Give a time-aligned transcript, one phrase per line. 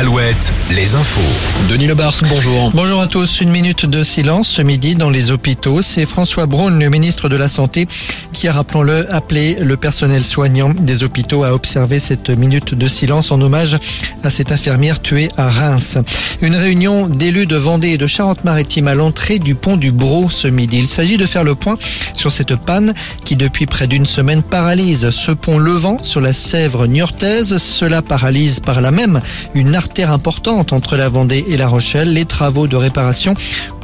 [0.00, 1.20] Alouette, les infos.
[1.68, 2.70] Denis Lebars, bonjour.
[2.72, 3.42] Bonjour à tous.
[3.42, 5.82] Une minute de silence ce midi dans les hôpitaux.
[5.82, 7.86] C'est François Braun, le ministre de la Santé,
[8.32, 13.30] qui a, rappelons-le, appelé le personnel soignant des hôpitaux à observer cette minute de silence
[13.30, 13.76] en hommage
[14.22, 15.98] à cette infirmière tuée à Reims.
[16.40, 20.48] Une réunion d'élus de Vendée et de Charente-Maritime à l'entrée du pont du Bro ce
[20.48, 20.78] midi.
[20.78, 21.76] Il s'agit de faire le point
[22.14, 22.94] sur cette panne
[23.26, 27.58] qui depuis près d'une semaine paralyse ce pont levant sur la Sèvre niortaise.
[27.58, 29.20] Cela paralyse par là même
[29.54, 32.12] une artère importante entre la Vendée et la Rochelle.
[32.12, 33.34] Les travaux de réparation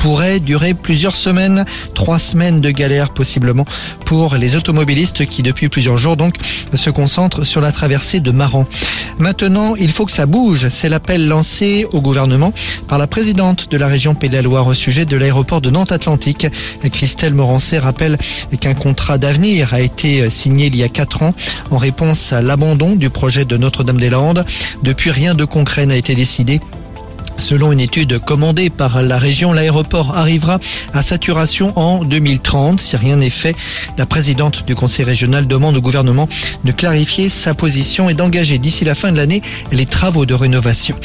[0.07, 3.65] pourraient durer plusieurs semaines, trois semaines de galère possiblement
[4.05, 6.37] pour les automobilistes qui depuis plusieurs jours donc
[6.73, 8.67] se concentrent sur la traversée de Maran.
[9.19, 10.69] Maintenant, il faut que ça bouge.
[10.69, 12.53] C'est l'appel lancé au gouvernement
[12.87, 15.71] par la présidente de la région Pays de la Loire au sujet de l'aéroport de
[15.71, 16.47] Nantes Atlantique.
[16.93, 18.17] Christelle Morancet rappelle
[18.61, 21.35] qu'un contrat d'avenir a été signé il y a quatre ans
[21.73, 24.45] en réponse à l'abandon du projet de Notre-Dame-des-Landes.
[24.85, 26.61] Depuis, rien de concret n'a été décidé.
[27.39, 30.59] Selon une étude commandée par la région, l'aéroport arrivera
[30.93, 32.81] à saturation en 2030.
[32.81, 33.55] Si rien n'est fait,
[33.99, 36.29] la présidente du conseil régional demande au gouvernement
[36.65, 39.43] de clarifier sa position et d'engager d'ici la fin de l'année
[39.73, 40.97] les travaux de rénovation.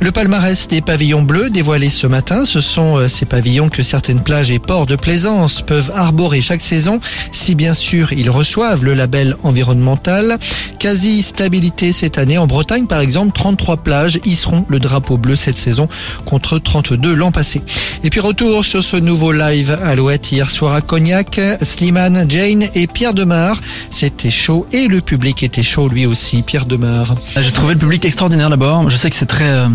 [0.00, 4.22] Le palmarès des pavillons bleus dévoilé ce matin, ce sont euh, ces pavillons que certaines
[4.22, 7.00] plages et ports de plaisance peuvent arborer chaque saison,
[7.32, 10.38] si bien sûr ils reçoivent le label environnemental.
[10.78, 12.38] Quasi stabilité cette année.
[12.38, 15.77] En Bretagne, par exemple, 33 plages seront le drapeau bleu cette saison
[16.24, 17.62] contre 32 l'an passé.
[18.02, 21.40] Et puis retour sur ce nouveau live Alouette hier soir à Cognac.
[21.60, 23.60] Slimane, Jane et Pierre Demar.
[23.90, 26.42] C'était chaud et le public était chaud lui aussi.
[26.42, 27.14] Pierre Demar.
[27.36, 28.88] J'ai trouvé le public extraordinaire d'abord.
[28.88, 29.68] Je sais que c'est très euh,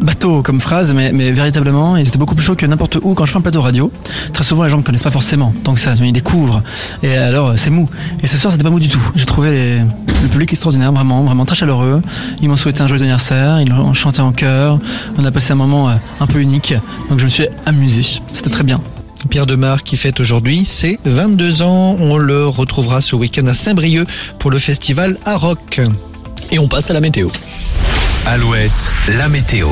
[0.00, 3.32] bateau comme phrase, mais, véritablement, ils étaient beaucoup plus chauds que n'importe où quand je
[3.32, 3.92] fais un plateau radio.
[4.32, 6.62] Très souvent, les gens me connaissent pas forcément tant que ça, mais ils découvrent.
[7.02, 7.88] Et alors, c'est mou.
[8.22, 9.00] Et ce soir, c'était pas mou du tout.
[9.16, 9.80] J'ai trouvé
[10.22, 12.02] le public extraordinaire, vraiment, vraiment très chaleureux.
[12.42, 14.78] Ils m'ont souhaité un joyeux anniversaire, ils ont chanté en chœur.
[15.16, 16.74] On a passé un moment euh, un peu unique,
[17.08, 18.20] donc je me suis amusé.
[18.32, 18.80] C'était très bien.
[19.30, 21.96] Pierre Demar qui fête aujourd'hui ses 22 ans.
[21.98, 24.06] On le retrouvera ce week-end à Saint-Brieuc
[24.38, 25.80] pour le festival Aroc.
[26.50, 27.28] Et on passe à la météo.
[28.26, 28.72] Alouette,
[29.08, 29.68] la météo.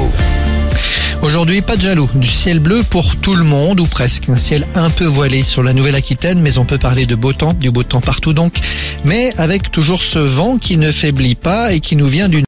[1.22, 4.28] Aujourd'hui, pas de jaloux, du ciel bleu pour tout le monde, ou presque.
[4.28, 7.52] Un ciel un peu voilé sur la Nouvelle-Aquitaine, mais on peut parler de beau temps,
[7.52, 8.60] du beau temps partout donc,
[9.04, 12.42] mais avec toujours ce vent qui ne faiblit pas et qui nous vient du